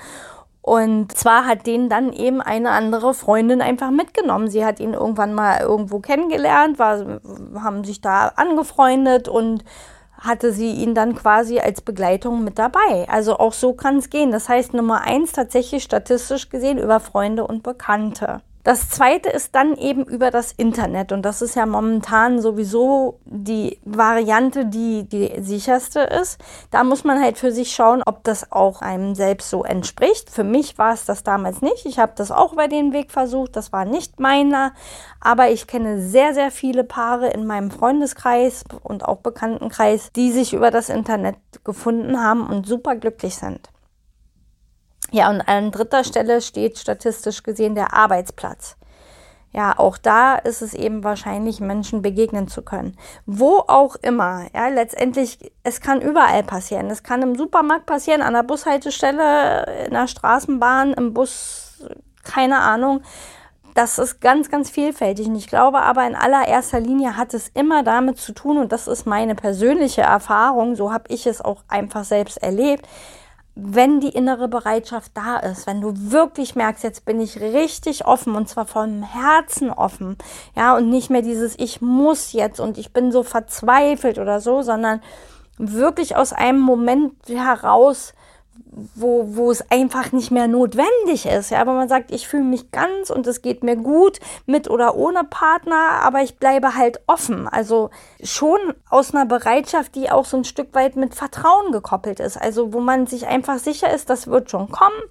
Und 0.66 1.16
zwar 1.16 1.46
hat 1.46 1.64
den 1.68 1.88
dann 1.88 2.12
eben 2.12 2.40
eine 2.40 2.70
andere 2.70 3.14
Freundin 3.14 3.62
einfach 3.62 3.92
mitgenommen. 3.92 4.50
Sie 4.50 4.64
hat 4.64 4.80
ihn 4.80 4.94
irgendwann 4.94 5.32
mal 5.32 5.60
irgendwo 5.60 6.00
kennengelernt, 6.00 6.80
war, 6.80 7.20
haben 7.54 7.84
sich 7.84 8.00
da 8.00 8.32
angefreundet 8.34 9.28
und 9.28 9.62
hatte 10.18 10.52
sie 10.52 10.72
ihn 10.72 10.96
dann 10.96 11.14
quasi 11.14 11.60
als 11.60 11.82
Begleitung 11.82 12.42
mit 12.42 12.58
dabei. 12.58 13.06
Also 13.08 13.38
auch 13.38 13.52
so 13.52 13.74
kann 13.74 13.98
es 13.98 14.10
gehen. 14.10 14.32
Das 14.32 14.48
heißt 14.48 14.74
Nummer 14.74 15.02
eins 15.02 15.30
tatsächlich 15.30 15.84
statistisch 15.84 16.50
gesehen 16.50 16.78
über 16.78 16.98
Freunde 16.98 17.46
und 17.46 17.62
Bekannte. 17.62 18.40
Das 18.66 18.90
zweite 18.90 19.28
ist 19.28 19.54
dann 19.54 19.76
eben 19.76 20.02
über 20.02 20.32
das 20.32 20.50
Internet. 20.50 21.12
Und 21.12 21.22
das 21.22 21.40
ist 21.40 21.54
ja 21.54 21.66
momentan 21.66 22.40
sowieso 22.40 23.20
die 23.24 23.78
Variante, 23.84 24.66
die 24.66 25.08
die 25.08 25.40
sicherste 25.40 26.00
ist. 26.00 26.40
Da 26.72 26.82
muss 26.82 27.04
man 27.04 27.22
halt 27.22 27.38
für 27.38 27.52
sich 27.52 27.70
schauen, 27.70 28.02
ob 28.04 28.24
das 28.24 28.50
auch 28.50 28.82
einem 28.82 29.14
selbst 29.14 29.50
so 29.50 29.62
entspricht. 29.62 30.30
Für 30.30 30.42
mich 30.42 30.78
war 30.78 30.92
es 30.92 31.04
das 31.04 31.22
damals 31.22 31.62
nicht. 31.62 31.86
Ich 31.86 32.00
habe 32.00 32.14
das 32.16 32.32
auch 32.32 32.54
über 32.54 32.66
den 32.66 32.92
Weg 32.92 33.12
versucht. 33.12 33.54
Das 33.54 33.72
war 33.72 33.84
nicht 33.84 34.18
meiner. 34.18 34.72
Aber 35.20 35.48
ich 35.48 35.68
kenne 35.68 36.00
sehr, 36.00 36.34
sehr 36.34 36.50
viele 36.50 36.82
Paare 36.82 37.28
in 37.28 37.46
meinem 37.46 37.70
Freundeskreis 37.70 38.64
und 38.82 39.04
auch 39.04 39.18
Bekanntenkreis, 39.18 40.10
die 40.16 40.32
sich 40.32 40.54
über 40.54 40.72
das 40.72 40.88
Internet 40.88 41.36
gefunden 41.62 42.20
haben 42.20 42.44
und 42.48 42.66
super 42.66 42.96
glücklich 42.96 43.36
sind. 43.36 43.70
Ja, 45.12 45.30
und 45.30 45.40
an 45.42 45.70
dritter 45.70 46.04
Stelle 46.04 46.40
steht 46.40 46.78
statistisch 46.78 47.42
gesehen 47.42 47.74
der 47.74 47.94
Arbeitsplatz. 47.94 48.76
Ja, 49.52 49.78
auch 49.78 49.96
da 49.96 50.34
ist 50.34 50.60
es 50.60 50.74
eben 50.74 51.02
wahrscheinlich, 51.02 51.60
Menschen 51.60 52.02
begegnen 52.02 52.46
zu 52.46 52.60
können. 52.60 52.98
Wo 53.24 53.64
auch 53.68 53.96
immer. 53.96 54.46
Ja, 54.54 54.68
letztendlich, 54.68 55.38
es 55.62 55.80
kann 55.80 56.02
überall 56.02 56.42
passieren. 56.42 56.90
Es 56.90 57.02
kann 57.02 57.22
im 57.22 57.36
Supermarkt 57.36 57.86
passieren, 57.86 58.20
an 58.20 58.34
der 58.34 58.42
Bushaltestelle, 58.42 59.86
in 59.86 59.92
der 59.92 60.08
Straßenbahn, 60.08 60.92
im 60.92 61.14
Bus, 61.14 61.86
keine 62.22 62.58
Ahnung. 62.58 63.00
Das 63.74 63.98
ist 63.98 64.20
ganz, 64.20 64.50
ganz 64.50 64.68
vielfältig. 64.68 65.26
Und 65.26 65.36
ich 65.36 65.46
glaube 65.46 65.80
aber 65.80 66.06
in 66.06 66.16
allererster 66.16 66.80
Linie 66.80 67.16
hat 67.16 67.32
es 67.32 67.48
immer 67.48 67.82
damit 67.82 68.18
zu 68.18 68.32
tun, 68.32 68.58
und 68.58 68.72
das 68.72 68.88
ist 68.88 69.06
meine 69.06 69.34
persönliche 69.34 70.02
Erfahrung, 70.02 70.76
so 70.76 70.92
habe 70.92 71.04
ich 71.08 71.26
es 71.26 71.40
auch 71.40 71.62
einfach 71.68 72.04
selbst 72.04 72.42
erlebt, 72.42 72.86
wenn 73.58 74.00
die 74.00 74.10
innere 74.10 74.48
Bereitschaft 74.48 75.12
da 75.14 75.38
ist, 75.38 75.66
wenn 75.66 75.80
du 75.80 75.92
wirklich 75.94 76.54
merkst, 76.56 76.84
jetzt 76.84 77.06
bin 77.06 77.20
ich 77.20 77.40
richtig 77.40 78.04
offen 78.06 78.34
und 78.34 78.50
zwar 78.50 78.66
vom 78.66 79.02
Herzen 79.02 79.70
offen, 79.70 80.18
ja, 80.54 80.76
und 80.76 80.90
nicht 80.90 81.08
mehr 81.08 81.22
dieses 81.22 81.58
ich 81.58 81.80
muss 81.80 82.32
jetzt 82.32 82.60
und 82.60 82.76
ich 82.76 82.92
bin 82.92 83.10
so 83.10 83.22
verzweifelt 83.22 84.18
oder 84.18 84.40
so, 84.40 84.60
sondern 84.60 85.00
wirklich 85.56 86.16
aus 86.16 86.34
einem 86.34 86.60
Moment 86.60 87.14
heraus 87.28 88.12
wo, 88.94 89.36
wo 89.36 89.50
es 89.50 89.70
einfach 89.70 90.12
nicht 90.12 90.30
mehr 90.30 90.46
notwendig 90.46 91.26
ist. 91.26 91.50
Ja, 91.50 91.60
aber 91.60 91.72
man 91.72 91.88
sagt, 91.88 92.10
ich 92.10 92.28
fühle 92.28 92.44
mich 92.44 92.70
ganz 92.70 93.10
und 93.10 93.26
es 93.26 93.40
geht 93.40 93.64
mir 93.64 93.76
gut 93.76 94.20
mit 94.44 94.68
oder 94.68 94.96
ohne 94.96 95.24
Partner, 95.24 96.02
aber 96.02 96.20
ich 96.20 96.36
bleibe 96.36 96.76
halt 96.76 97.00
offen. 97.06 97.48
Also 97.48 97.90
schon 98.22 98.58
aus 98.90 99.14
einer 99.14 99.24
Bereitschaft, 99.24 99.94
die 99.94 100.10
auch 100.10 100.26
so 100.26 100.36
ein 100.36 100.44
Stück 100.44 100.74
weit 100.74 100.96
mit 100.96 101.14
Vertrauen 101.14 101.72
gekoppelt 101.72 102.20
ist. 102.20 102.36
Also 102.36 102.74
wo 102.74 102.80
man 102.80 103.06
sich 103.06 103.26
einfach 103.26 103.58
sicher 103.58 103.92
ist, 103.92 104.10
das 104.10 104.26
wird 104.26 104.50
schon 104.50 104.70
kommen 104.70 105.02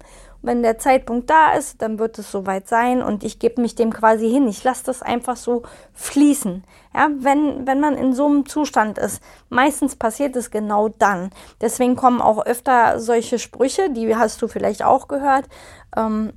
wenn 0.46 0.62
der 0.62 0.78
Zeitpunkt 0.78 1.28
da 1.28 1.52
ist, 1.52 1.82
dann 1.82 1.98
wird 1.98 2.18
es 2.18 2.30
soweit 2.30 2.68
sein 2.68 3.02
und 3.02 3.24
ich 3.24 3.38
gebe 3.38 3.60
mich 3.60 3.74
dem 3.74 3.92
quasi 3.92 4.30
hin. 4.30 4.46
Ich 4.46 4.62
lasse 4.62 4.84
das 4.84 5.02
einfach 5.02 5.36
so 5.36 5.62
fließen. 5.92 6.62
Ja, 6.94 7.10
wenn, 7.18 7.66
wenn 7.66 7.80
man 7.80 7.96
in 7.96 8.14
so 8.14 8.26
einem 8.26 8.46
Zustand 8.46 8.96
ist, 8.96 9.20
meistens 9.48 9.96
passiert 9.96 10.36
es 10.36 10.50
genau 10.50 10.88
dann. 10.88 11.30
Deswegen 11.60 11.96
kommen 11.96 12.22
auch 12.22 12.46
öfter 12.46 13.00
solche 13.00 13.38
Sprüche, 13.38 13.55
die 13.90 14.14
hast 14.16 14.40
du 14.42 14.48
vielleicht 14.48 14.82
auch 14.82 15.08
gehört. 15.08 15.46
Ähm, 15.96 16.32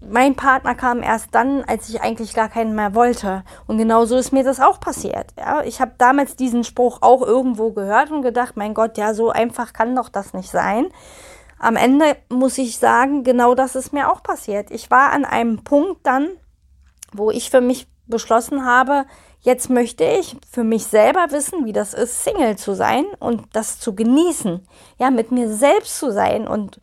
mein 0.00 0.36
Partner 0.36 0.74
kam 0.74 1.02
erst 1.02 1.34
dann, 1.34 1.64
als 1.64 1.88
ich 1.88 2.02
eigentlich 2.02 2.34
gar 2.34 2.48
keinen 2.48 2.74
mehr 2.74 2.94
wollte. 2.94 3.42
Und 3.66 3.78
genauso 3.78 4.16
ist 4.16 4.32
mir 4.32 4.44
das 4.44 4.60
auch 4.60 4.78
passiert. 4.78 5.32
Ja, 5.38 5.62
ich 5.62 5.80
habe 5.80 5.92
damals 5.98 6.36
diesen 6.36 6.64
Spruch 6.64 6.98
auch 7.00 7.22
irgendwo 7.22 7.72
gehört 7.72 8.10
und 8.10 8.22
gedacht, 8.22 8.56
mein 8.56 8.74
Gott, 8.74 8.98
ja, 8.98 9.14
so 9.14 9.30
einfach 9.30 9.72
kann 9.72 9.96
doch 9.96 10.08
das 10.08 10.34
nicht 10.34 10.50
sein 10.50 10.88
am 11.58 11.76
Ende 11.76 12.16
muss 12.28 12.58
ich 12.58 12.78
sagen, 12.78 13.24
genau 13.24 13.54
das 13.54 13.76
ist 13.76 13.92
mir 13.92 14.10
auch 14.10 14.22
passiert. 14.22 14.70
Ich 14.70 14.90
war 14.90 15.12
an 15.12 15.24
einem 15.24 15.64
Punkt 15.64 16.06
dann, 16.06 16.28
wo 17.12 17.30
ich 17.30 17.50
für 17.50 17.60
mich 17.60 17.88
beschlossen 18.06 18.64
habe, 18.64 19.06
jetzt 19.46 19.70
möchte 19.70 20.04
ich 20.04 20.36
für 20.50 20.64
mich 20.64 20.86
selber 20.86 21.28
wissen, 21.30 21.64
wie 21.64 21.72
das 21.72 21.94
ist, 21.94 22.24
Single 22.24 22.56
zu 22.56 22.74
sein 22.74 23.04
und 23.20 23.44
das 23.52 23.78
zu 23.78 23.94
genießen. 23.94 24.66
Ja, 24.98 25.10
mit 25.10 25.30
mir 25.30 25.48
selbst 25.48 25.98
zu 25.98 26.10
sein 26.10 26.48
und 26.48 26.80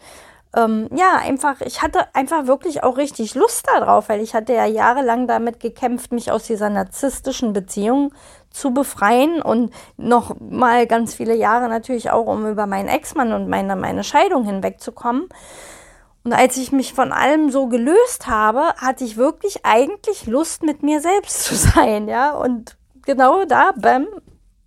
ähm, 0.55 0.87
ja, 0.95 1.15
einfach, 1.17 1.61
ich 1.61 1.81
hatte 1.81 2.13
einfach 2.13 2.45
wirklich 2.45 2.83
auch 2.83 2.97
richtig 2.97 3.35
Lust 3.35 3.67
darauf, 3.67 4.07
weil 4.07 4.21
ich 4.21 4.33
hatte 4.33 4.53
ja 4.53 4.65
jahrelang 4.65 5.27
damit 5.27 5.59
gekämpft, 5.59 6.11
mich 6.11 6.31
aus 6.31 6.43
dieser 6.43 6.69
narzisstischen 6.69 7.53
Beziehung 7.53 8.13
zu 8.49 8.71
befreien 8.71 9.41
und 9.41 9.73
noch 9.97 10.39
mal 10.39 10.85
ganz 10.85 11.15
viele 11.15 11.35
Jahre 11.35 11.67
natürlich 11.69 12.11
auch, 12.11 12.27
um 12.27 12.47
über 12.47 12.67
meinen 12.67 12.87
Ex-Mann 12.87 13.33
und 13.33 13.49
meine, 13.49 13.75
meine 13.75 14.03
Scheidung 14.03 14.45
hinwegzukommen. 14.45 15.27
Und 16.23 16.33
als 16.33 16.57
ich 16.57 16.71
mich 16.71 16.93
von 16.93 17.11
allem 17.11 17.49
so 17.51 17.67
gelöst 17.67 18.27
habe, 18.27 18.73
hatte 18.77 19.03
ich 19.03 19.17
wirklich 19.17 19.65
eigentlich 19.65 20.25
Lust, 20.25 20.63
mit 20.63 20.83
mir 20.83 21.01
selbst 21.01 21.43
zu 21.43 21.55
sein, 21.55 22.07
ja. 22.07 22.33
Und 22.33 22.77
genau 23.05 23.45
da, 23.45 23.71
bam, 23.75 24.07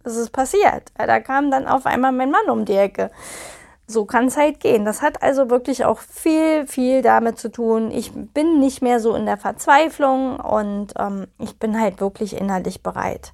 ist 0.04 0.16
es 0.16 0.30
passiert. 0.30 0.92
Da 0.96 1.20
kam 1.20 1.50
dann 1.50 1.66
auf 1.66 1.86
einmal 1.86 2.12
mein 2.12 2.30
Mann 2.30 2.50
um 2.50 2.64
die 2.64 2.76
Ecke. 2.76 3.10
So 3.88 4.04
kann 4.04 4.26
es 4.26 4.36
halt 4.36 4.60
gehen. 4.60 4.84
Das 4.84 5.00
hat 5.00 5.22
also 5.22 5.48
wirklich 5.48 5.84
auch 5.84 6.00
viel, 6.00 6.66
viel 6.66 7.02
damit 7.02 7.38
zu 7.38 7.50
tun. 7.50 7.90
Ich 7.90 8.12
bin 8.12 8.58
nicht 8.58 8.82
mehr 8.82 9.00
so 9.00 9.14
in 9.14 9.26
der 9.26 9.36
Verzweiflung 9.36 10.40
und 10.40 10.92
ähm, 10.98 11.28
ich 11.38 11.58
bin 11.58 11.80
halt 11.80 12.00
wirklich 12.00 12.36
innerlich 12.36 12.82
bereit 12.82 13.32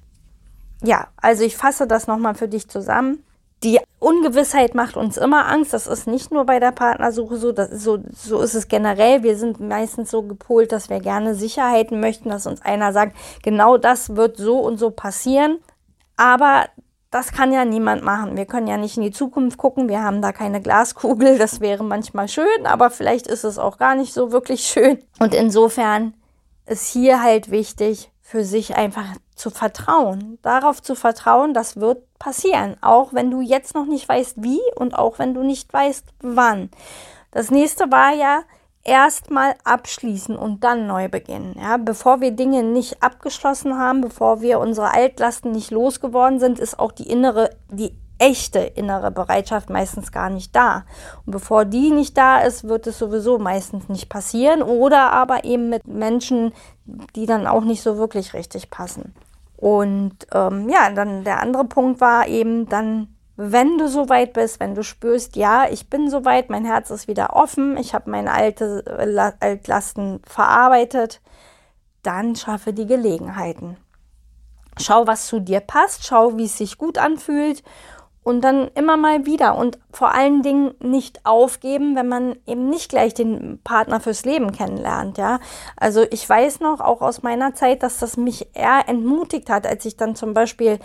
ja, 0.83 1.07
also 1.17 1.43
ich 1.43 1.57
fasse 1.57 1.87
das 1.87 2.07
nochmal 2.07 2.35
für 2.35 2.47
dich 2.47 2.69
zusammen. 2.69 3.23
Die 3.63 3.79
Ungewissheit 3.99 4.75
macht 4.75 4.97
uns 4.97 5.15
immer 5.15 5.47
Angst. 5.47 5.73
Das 5.73 5.87
ist 5.87 6.07
nicht 6.07 6.31
nur 6.31 6.45
bei 6.45 6.59
der 6.59 6.71
Partnersuche 6.71 7.37
so, 7.37 7.51
das 7.53 7.69
ist 7.69 7.83
so, 7.83 7.99
so 8.11 8.41
ist 8.41 8.55
es 8.55 8.67
generell. 8.67 9.23
Wir 9.23 9.37
sind 9.37 9.59
meistens 9.59 10.11
so 10.11 10.23
gepolt, 10.23 10.71
dass 10.71 10.89
wir 10.89 10.99
gerne 10.99 11.33
Sicherheiten 11.35 11.99
möchten, 12.01 12.29
dass 12.29 12.45
uns 12.45 12.61
einer 12.61 12.91
sagt, 12.91 13.15
genau 13.41 13.77
das 13.77 14.15
wird 14.15 14.37
so 14.37 14.59
und 14.59 14.77
so 14.77 14.91
passieren. 14.91 15.59
Aber 16.17 16.65
das 17.09 17.31
kann 17.31 17.53
ja 17.53 17.63
niemand 17.63 18.03
machen. 18.03 18.35
Wir 18.35 18.45
können 18.45 18.67
ja 18.67 18.77
nicht 18.77 18.97
in 18.97 19.03
die 19.03 19.11
Zukunft 19.11 19.57
gucken. 19.57 19.87
Wir 19.87 20.03
haben 20.03 20.21
da 20.21 20.31
keine 20.31 20.61
Glaskugel. 20.61 21.37
Das 21.37 21.61
wäre 21.61 21.83
manchmal 21.83 22.27
schön, 22.27 22.65
aber 22.65 22.89
vielleicht 22.89 23.27
ist 23.27 23.43
es 23.43 23.57
auch 23.59 23.77
gar 23.77 23.95
nicht 23.95 24.13
so 24.13 24.31
wirklich 24.31 24.61
schön. 24.63 24.99
Und 25.19 25.33
insofern 25.33 26.15
ist 26.65 26.91
hier 26.91 27.21
halt 27.21 27.51
wichtig, 27.51 28.11
für 28.21 28.43
sich 28.43 28.75
einfach 28.75 29.05
zu 29.35 29.49
vertrauen, 29.49 30.39
darauf 30.41 30.81
zu 30.81 30.95
vertrauen, 30.95 31.53
das 31.53 31.77
wird 31.77 32.03
passieren, 32.19 32.77
auch 32.81 33.13
wenn 33.13 33.31
du 33.31 33.41
jetzt 33.41 33.75
noch 33.75 33.85
nicht 33.85 34.07
weißt 34.07 34.43
wie 34.43 34.61
und 34.75 34.93
auch 34.97 35.19
wenn 35.19 35.33
du 35.33 35.43
nicht 35.43 35.71
weißt 35.71 36.05
wann. 36.21 36.69
Das 37.31 37.51
nächste 37.51 37.91
war 37.91 38.13
ja 38.13 38.43
erstmal 38.83 39.55
abschließen 39.63 40.35
und 40.35 40.63
dann 40.63 40.87
neu 40.87 41.07
beginnen. 41.09 41.55
Ja, 41.59 41.77
bevor 41.77 42.21
wir 42.21 42.31
Dinge 42.31 42.63
nicht 42.63 43.01
abgeschlossen 43.01 43.77
haben, 43.77 44.01
bevor 44.01 44.41
wir 44.41 44.59
unsere 44.59 44.93
Altlasten 44.93 45.51
nicht 45.51 45.71
losgeworden 45.71 46.39
sind, 46.39 46.59
ist 46.59 46.79
auch 46.79 46.91
die 46.91 47.09
innere, 47.09 47.49
die 47.69 47.95
echte 48.23 48.59
innere 48.59 49.11
Bereitschaft 49.11 49.69
meistens 49.69 50.13
gar 50.13 50.29
nicht 50.29 50.55
da. 50.55 50.85
Und 51.25 51.31
bevor 51.31 51.65
die 51.65 51.91
nicht 51.91 52.17
da 52.17 52.39
ist, 52.39 52.63
wird 52.63 52.87
es 52.87 52.97
sowieso 52.97 53.37
meistens 53.37 53.89
nicht 53.89 54.07
passieren 54.07 54.61
oder 54.63 55.11
aber 55.11 55.43
eben 55.43 55.69
mit 55.69 55.85
Menschen, 55.87 56.53
die 57.17 57.25
dann 57.25 57.47
auch 57.47 57.65
nicht 57.65 57.81
so 57.81 57.97
wirklich 57.97 58.33
richtig 58.33 58.69
passen. 58.69 59.13
Und 59.57 60.15
ähm, 60.33 60.69
ja, 60.69 60.89
dann 60.89 61.25
der 61.25 61.41
andere 61.41 61.65
Punkt 61.65 61.99
war 61.99 62.27
eben 62.27 62.69
dann, 62.69 63.13
wenn 63.35 63.77
du 63.77 63.89
so 63.89 64.07
weit 64.07 64.31
bist, 64.31 64.61
wenn 64.61 64.73
du 64.73 64.83
spürst, 64.83 65.35
ja, 65.35 65.65
ich 65.69 65.89
bin 65.89 66.09
so 66.09 66.23
weit, 66.23 66.49
mein 66.49 66.63
Herz 66.63 66.91
ist 66.91 67.09
wieder 67.09 67.35
offen, 67.35 67.75
ich 67.77 67.93
habe 67.93 68.09
meine 68.09 68.31
alte 68.31 68.85
äh, 68.85 69.31
Altlasten 69.45 70.21
verarbeitet, 70.25 71.19
dann 72.03 72.37
schaffe 72.37 72.71
die 72.71 72.85
Gelegenheiten. 72.85 73.75
Schau, 74.79 75.05
was 75.07 75.27
zu 75.27 75.39
dir 75.39 75.59
passt, 75.59 76.05
schau, 76.05 76.37
wie 76.37 76.45
es 76.45 76.57
sich 76.57 76.77
gut 76.77 76.97
anfühlt 76.97 77.63
und 78.23 78.41
dann 78.41 78.69
immer 78.75 78.97
mal 78.97 79.25
wieder 79.25 79.57
und 79.57 79.79
vor 79.91 80.13
allen 80.13 80.41
Dingen 80.41 80.73
nicht 80.79 81.25
aufgeben, 81.25 81.95
wenn 81.95 82.07
man 82.07 82.35
eben 82.47 82.69
nicht 82.69 82.89
gleich 82.89 83.13
den 83.13 83.59
Partner 83.63 83.99
fürs 83.99 84.25
Leben 84.25 84.51
kennenlernt, 84.51 85.17
ja. 85.17 85.39
Also 85.77 86.05
ich 86.09 86.27
weiß 86.27 86.61
noch 86.61 86.79
auch 86.79 87.01
aus 87.01 87.21
meiner 87.21 87.53
Zeit, 87.53 87.83
dass 87.83 87.99
das 87.99 88.17
mich 88.17 88.47
eher 88.53 88.87
entmutigt 88.87 89.49
hat, 89.49 89.67
als 89.67 89.85
ich 89.85 89.97
dann 89.97 90.15
zum 90.15 90.33
Beispiel 90.33 90.79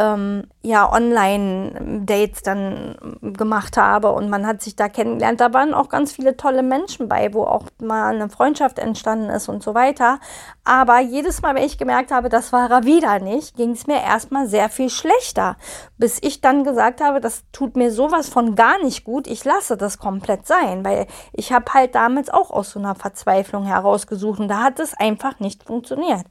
ähm, 0.00 0.44
ja 0.62 0.90
Online-Dates 0.90 2.42
dann 2.42 2.96
gemacht 3.20 3.76
habe 3.76 4.12
und 4.12 4.30
man 4.30 4.46
hat 4.46 4.62
sich 4.62 4.74
da 4.74 4.88
kennengelernt. 4.88 5.40
Da 5.40 5.52
waren 5.52 5.74
auch 5.74 5.90
ganz 5.90 6.12
viele 6.12 6.38
tolle 6.38 6.62
Menschen 6.62 7.08
bei, 7.08 7.34
wo 7.34 7.44
auch 7.44 7.66
mal 7.80 8.14
eine 8.14 8.30
Freundschaft 8.30 8.78
entstanden 8.78 9.28
ist 9.28 9.48
und 9.48 9.62
so 9.62 9.74
weiter. 9.74 10.18
Aber 10.64 11.00
jedes 11.00 11.42
Mal, 11.42 11.54
wenn 11.54 11.64
ich 11.64 11.76
gemerkt 11.76 12.12
habe, 12.12 12.30
das 12.30 12.52
war 12.52 12.70
er 12.70 12.84
wieder 12.84 13.18
nicht, 13.18 13.56
ging 13.56 13.72
es 13.72 13.86
mir 13.86 14.02
erstmal 14.02 14.48
sehr 14.48 14.70
viel 14.70 14.88
schlechter, 14.88 15.56
bis 15.98 16.18
ich 16.22 16.40
dann 16.40 16.64
gesagt 16.64 17.02
habe, 17.02 17.20
das 17.20 17.44
tut 17.52 17.76
mir 17.76 17.92
sowas 17.92 18.28
von 18.30 18.54
gar 18.54 18.82
nicht 18.82 19.04
gut, 19.04 19.26
ich 19.26 19.44
lasse 19.44 19.76
das 19.76 19.98
komplett 19.98 20.46
sein, 20.46 20.84
weil 20.84 21.06
ich 21.32 21.52
habe 21.52 21.74
halt 21.74 21.94
damals 21.94 22.30
auch 22.30 22.50
aus 22.50 22.70
so 22.70 22.78
einer 22.78 22.94
Verzweiflung 22.94 23.64
herausgesucht 23.64 24.40
und 24.40 24.48
da 24.48 24.62
hat 24.62 24.80
es 24.80 24.94
einfach 24.94 25.40
nicht 25.40 25.64
funktioniert. 25.64 26.24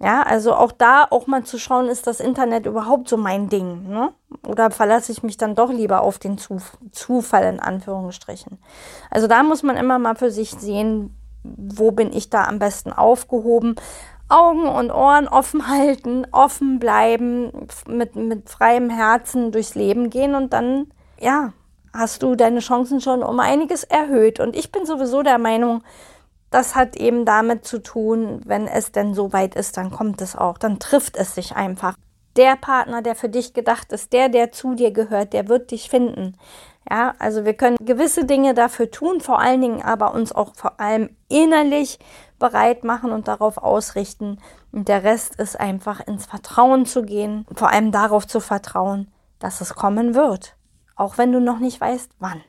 Ja, 0.00 0.22
also 0.22 0.54
auch 0.54 0.72
da 0.72 1.06
auch 1.08 1.26
mal 1.26 1.44
zu 1.44 1.58
schauen, 1.58 1.86
ist 1.86 2.06
das 2.06 2.20
Internet 2.20 2.66
überhaupt 2.66 3.08
so 3.08 3.16
mein 3.16 3.48
Ding, 3.48 3.88
ne? 3.88 4.12
Oder 4.46 4.70
verlasse 4.70 5.12
ich 5.12 5.22
mich 5.22 5.36
dann 5.36 5.54
doch 5.54 5.70
lieber 5.70 6.02
auf 6.02 6.18
den 6.18 6.36
Zuf 6.36 6.76
Zufall 6.90 7.44
in 7.44 7.60
Anführungsstrichen? 7.60 8.58
Also 9.10 9.28
da 9.28 9.42
muss 9.42 9.62
man 9.62 9.76
immer 9.76 9.98
mal 9.98 10.16
für 10.16 10.30
sich 10.30 10.50
sehen, 10.50 11.16
wo 11.44 11.92
bin 11.92 12.12
ich 12.12 12.28
da 12.28 12.44
am 12.44 12.58
besten 12.58 12.92
aufgehoben. 12.92 13.76
Augen 14.28 14.66
und 14.66 14.90
Ohren 14.90 15.28
offen 15.28 15.68
halten, 15.68 16.26
offen 16.32 16.80
bleiben, 16.80 17.68
mit, 17.86 18.16
mit 18.16 18.50
freiem 18.50 18.90
Herzen 18.90 19.52
durchs 19.52 19.74
Leben 19.74 20.10
gehen 20.10 20.34
und 20.34 20.52
dann, 20.52 20.88
ja, 21.20 21.52
hast 21.92 22.22
du 22.22 22.34
deine 22.34 22.58
Chancen 22.58 23.00
schon 23.00 23.22
um 23.22 23.38
einiges 23.38 23.84
erhöht. 23.84 24.40
Und 24.40 24.56
ich 24.56 24.72
bin 24.72 24.84
sowieso 24.84 25.22
der 25.22 25.38
Meinung, 25.38 25.82
das 26.54 26.76
hat 26.76 26.94
eben 26.94 27.24
damit 27.24 27.66
zu 27.66 27.82
tun, 27.82 28.40
wenn 28.44 28.68
es 28.68 28.92
denn 28.92 29.12
so 29.12 29.32
weit 29.32 29.56
ist, 29.56 29.76
dann 29.76 29.90
kommt 29.90 30.20
es 30.20 30.36
auch, 30.36 30.56
dann 30.56 30.78
trifft 30.78 31.16
es 31.16 31.34
sich 31.34 31.56
einfach. 31.56 31.96
Der 32.36 32.54
Partner, 32.54 33.02
der 33.02 33.16
für 33.16 33.28
dich 33.28 33.54
gedacht 33.54 33.92
ist, 33.92 34.12
der, 34.12 34.28
der 34.28 34.52
zu 34.52 34.76
dir 34.76 34.92
gehört, 34.92 35.32
der 35.32 35.48
wird 35.48 35.72
dich 35.72 35.90
finden. 35.90 36.36
Ja, 36.88 37.14
also 37.18 37.44
wir 37.44 37.54
können 37.54 37.76
gewisse 37.80 38.24
Dinge 38.24 38.54
dafür 38.54 38.88
tun, 38.88 39.20
vor 39.20 39.40
allen 39.40 39.62
Dingen 39.62 39.82
aber 39.82 40.14
uns 40.14 40.30
auch 40.32 40.54
vor 40.54 40.78
allem 40.78 41.16
innerlich 41.28 41.98
bereit 42.38 42.84
machen 42.84 43.10
und 43.10 43.26
darauf 43.26 43.58
ausrichten. 43.58 44.38
Und 44.70 44.86
der 44.86 45.02
Rest 45.02 45.40
ist 45.40 45.58
einfach 45.58 46.06
ins 46.06 46.26
Vertrauen 46.26 46.86
zu 46.86 47.02
gehen, 47.02 47.46
vor 47.52 47.70
allem 47.70 47.90
darauf 47.90 48.28
zu 48.28 48.38
vertrauen, 48.38 49.10
dass 49.40 49.60
es 49.60 49.74
kommen 49.74 50.14
wird, 50.14 50.56
auch 50.94 51.18
wenn 51.18 51.32
du 51.32 51.40
noch 51.40 51.58
nicht 51.58 51.80
weißt, 51.80 52.12
wann. 52.20 52.42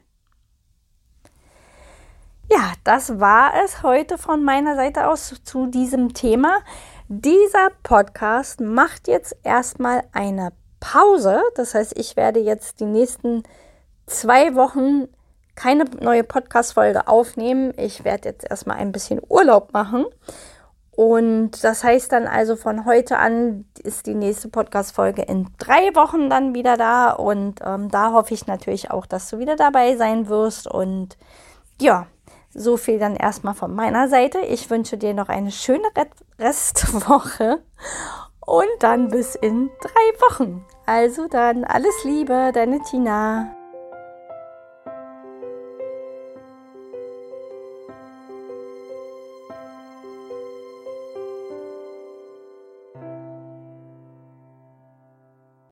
Ja, 2.47 2.73
das 2.83 3.19
war 3.19 3.53
es 3.63 3.81
heute 3.81 4.19
von 4.19 4.43
meiner 4.43 4.75
Seite 4.75 5.07
aus 5.07 5.33
zu 5.43 5.65
diesem 5.65 6.13
Thema. 6.13 6.59
Dieser 7.07 7.69
Podcast 7.81 8.61
macht 8.61 9.07
jetzt 9.07 9.35
erstmal 9.43 10.03
eine 10.11 10.51
Pause. 10.79 11.41
Das 11.55 11.73
heißt, 11.73 11.97
ich 11.97 12.15
werde 12.15 12.39
jetzt 12.39 12.79
die 12.79 12.85
nächsten 12.85 13.41
zwei 14.05 14.53
Wochen 14.53 15.07
keine 15.55 15.85
neue 15.99 16.23
Podcast-Folge 16.23 17.07
aufnehmen. 17.07 17.73
Ich 17.77 18.03
werde 18.03 18.29
jetzt 18.29 18.47
erstmal 18.47 18.77
ein 18.77 18.91
bisschen 18.91 19.21
Urlaub 19.27 19.73
machen. 19.73 20.05
Und 20.91 21.63
das 21.63 21.83
heißt 21.83 22.11
dann 22.11 22.27
also 22.27 22.55
von 22.55 22.85
heute 22.85 23.17
an 23.17 23.65
ist 23.83 24.05
die 24.05 24.13
nächste 24.13 24.49
Podcast-Folge 24.49 25.23
in 25.23 25.47
drei 25.57 25.95
Wochen 25.95 26.29
dann 26.29 26.53
wieder 26.53 26.77
da. 26.77 27.09
Und 27.11 27.61
ähm, 27.65 27.89
da 27.89 28.11
hoffe 28.11 28.35
ich 28.35 28.45
natürlich 28.45 28.91
auch, 28.91 29.07
dass 29.07 29.31
du 29.31 29.39
wieder 29.39 29.55
dabei 29.55 29.95
sein 29.97 30.29
wirst. 30.29 30.67
Und 30.67 31.17
ja, 31.81 32.05
so 32.55 32.77
viel 32.77 32.97
dann 32.97 33.15
erstmal 33.15 33.53
von 33.53 33.75
meiner 33.75 34.07
Seite. 34.07 34.39
Ich 34.39 34.69
wünsche 34.69 34.97
dir 34.97 35.13
noch 35.13 35.29
eine 35.29 35.51
schöne 35.51 35.87
Restwoche 36.39 37.61
und 38.39 38.67
dann 38.79 39.09
bis 39.09 39.35
in 39.35 39.69
drei 39.81 40.21
Wochen. 40.29 40.65
Also 40.85 41.27
dann 41.27 41.63
alles 41.65 42.03
Liebe, 42.03 42.51
deine 42.53 42.81
Tina. 42.81 43.55